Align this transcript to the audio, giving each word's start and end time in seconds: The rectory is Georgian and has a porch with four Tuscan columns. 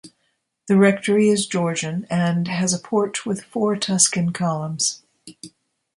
The 0.67 0.77
rectory 0.79 1.29
is 1.29 1.45
Georgian 1.45 2.07
and 2.09 2.47
has 2.47 2.73
a 2.73 2.79
porch 2.79 3.23
with 3.23 3.43
four 3.43 3.75
Tuscan 3.77 4.33
columns. 4.33 5.03